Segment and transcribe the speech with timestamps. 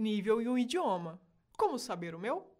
[0.00, 1.20] nível em um idioma.
[1.56, 2.50] Como saber o meu?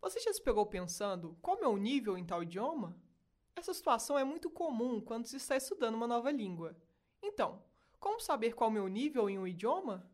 [0.00, 2.96] Você já se pegou pensando qual é o meu nível em tal idioma?
[3.54, 6.76] Essa situação é muito comum quando se está estudando uma nova língua.
[7.22, 7.62] Então,
[7.98, 10.10] como saber qual é o meu nível em um idioma?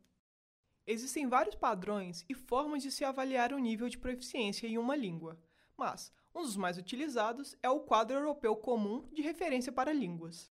[0.86, 5.38] Existem vários padrões e formas de se avaliar o nível de proficiência em uma língua,
[5.76, 10.52] mas um dos mais utilizados é o Quadro Europeu Comum de Referência para Línguas.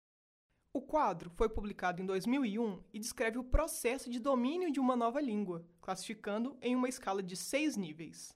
[0.73, 5.21] O quadro foi publicado em 2001 e descreve o processo de domínio de uma nova
[5.21, 8.33] língua, classificando em uma escala de seis níveis.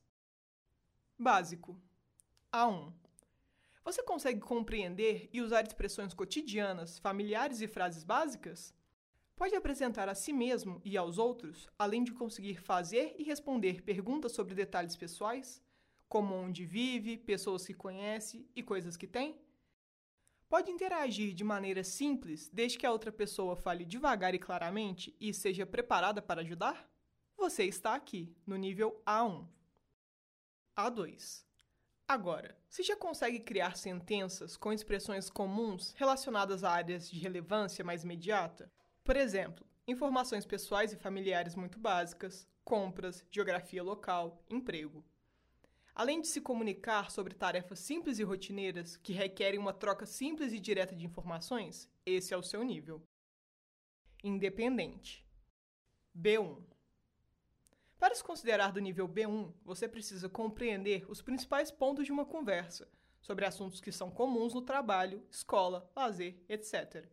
[1.17, 1.81] Básico
[2.53, 2.93] A1
[3.85, 8.75] Você consegue compreender e usar expressões cotidianas, familiares e frases básicas?
[9.37, 14.33] Pode apresentar a si mesmo e aos outros, além de conseguir fazer e responder perguntas
[14.33, 15.63] sobre detalhes pessoais,
[16.09, 19.44] como onde vive, pessoas que conhece e coisas que tem?
[20.55, 25.29] Pode interagir de maneira simples, desde que a outra pessoa fale devagar e claramente e
[25.29, 26.89] esteja preparada para ajudar?
[27.37, 29.49] Você está aqui, no nível A1.
[30.79, 31.45] A2.
[32.07, 38.05] Agora, se já consegue criar sentenças com expressões comuns relacionadas a áreas de relevância mais
[38.05, 38.71] imediata,
[39.03, 45.05] por exemplo, informações pessoais e familiares muito básicas, compras, geografia local, emprego.
[45.95, 50.59] Além de se comunicar sobre tarefas simples e rotineiras que requerem uma troca simples e
[50.59, 53.01] direta de informações, esse é o seu nível.
[54.25, 55.25] Independente.
[56.17, 56.61] B1.
[57.97, 62.89] Para se considerar do nível B1, você precisa compreender os principais pontos de uma conversa
[63.21, 67.09] sobre assuntos que são comuns no trabalho, escola, lazer, etc.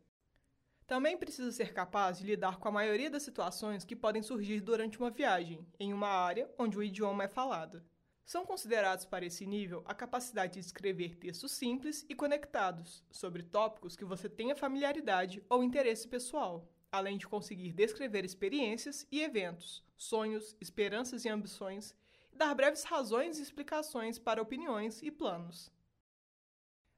[0.87, 4.97] Também precisa ser capaz de lidar com a maioria das situações que podem surgir durante
[4.97, 7.81] uma viagem, em uma área onde o idioma é falado.
[8.25, 13.95] São considerados para esse nível a capacidade de escrever textos simples e conectados sobre tópicos
[13.95, 20.55] que você tenha familiaridade ou interesse pessoal, além de conseguir descrever experiências e eventos, sonhos,
[20.61, 21.95] esperanças e ambições,
[22.31, 25.71] e dar breves razões e explicações para opiniões e planos.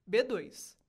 [0.10, 0.83] B2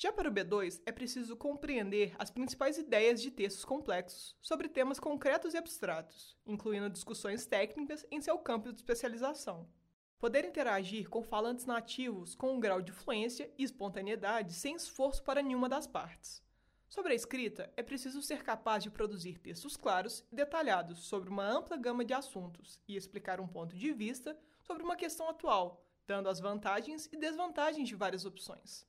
[0.00, 5.00] já para o B2, é preciso compreender as principais ideias de textos complexos sobre temas
[5.00, 9.68] concretos e abstratos, incluindo discussões técnicas em seu campo de especialização.
[10.16, 15.42] Poder interagir com falantes nativos com um grau de fluência e espontaneidade sem esforço para
[15.42, 16.44] nenhuma das partes.
[16.88, 21.44] Sobre a escrita, é preciso ser capaz de produzir textos claros e detalhados sobre uma
[21.44, 26.28] ampla gama de assuntos e explicar um ponto de vista sobre uma questão atual, dando
[26.28, 28.86] as vantagens e desvantagens de várias opções.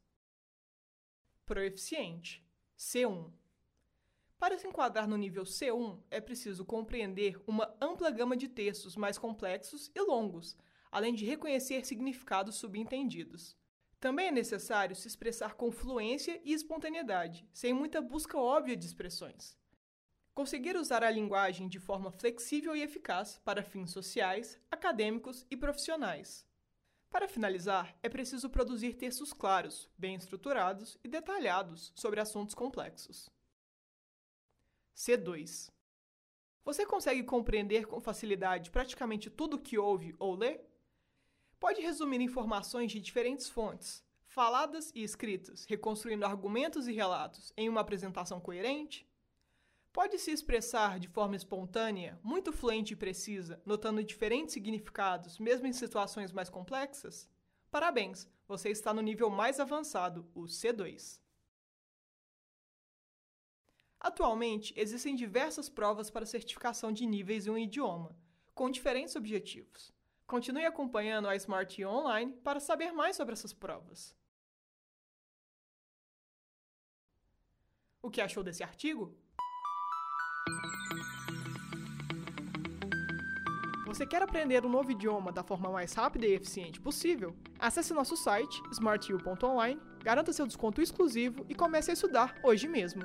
[1.49, 2.45] Proeficiente
[2.77, 3.27] C1.
[4.37, 9.17] Para se enquadrar no nível C1, é preciso compreender uma ampla gama de textos mais
[9.17, 10.55] complexos e longos,
[10.91, 13.57] além de reconhecer significados subentendidos.
[13.99, 19.57] Também é necessário se expressar com fluência e espontaneidade, sem muita busca óbvia de expressões.
[20.35, 26.47] Conseguir usar a linguagem de forma flexível e eficaz para fins sociais, acadêmicos e profissionais.
[27.09, 33.29] Para finalizar, é preciso produzir textos claros, bem estruturados e detalhados sobre assuntos complexos.
[34.95, 35.71] C2.
[36.63, 40.61] Você consegue compreender com facilidade praticamente tudo o que ouve ou lê?
[41.59, 47.81] Pode resumir informações de diferentes fontes, faladas e escritas, reconstruindo argumentos e relatos em uma
[47.81, 49.08] apresentação coerente?
[49.91, 55.73] Pode se expressar de forma espontânea, muito fluente e precisa, notando diferentes significados, mesmo em
[55.73, 57.27] situações mais complexas?
[57.71, 61.19] Parabéns, você está no nível mais avançado, o C2.
[63.99, 68.15] Atualmente, existem diversas provas para certificação de níveis em um idioma,
[68.53, 69.91] com diferentes objetivos.
[70.25, 74.15] Continue acompanhando a Smart Online para saber mais sobre essas provas.
[78.01, 79.17] O que achou desse artigo?
[83.89, 87.35] Você quer aprender um novo idioma da forma mais rápida e eficiente possível?
[87.57, 93.01] Acesse nosso site smartu.online, garanta seu desconto exclusivo e comece a estudar hoje mesmo.